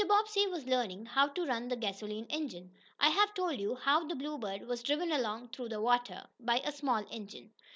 Bobbsey 0.07 0.47
was 0.47 0.65
learning 0.65 1.05
how 1.05 1.27
to 1.27 1.45
run 1.45 1.67
the 1.67 1.75
gasoline 1.75 2.25
engine. 2.27 2.71
I 2.99 3.09
have 3.11 3.35
told 3.35 3.59
you 3.59 3.75
how 3.75 4.03
the 4.07 4.15
Bluebird 4.15 4.63
was 4.65 4.81
driven 4.81 5.11
along 5.11 5.49
through 5.49 5.69
the 5.69 5.79
water 5.79 6.25
by 6.39 6.57
a 6.65 6.71
small 6.71 7.05
engine. 7.11 7.51